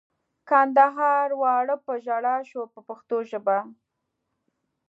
کندهار 0.49 1.29
واړه 1.41 1.75
په 1.85 1.93
ژړا 2.05 2.37
شو 2.49 2.61
په 2.73 2.79
پښتو 2.87 3.17
ژبه. 3.29 3.57